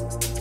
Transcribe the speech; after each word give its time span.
you. 0.00 0.33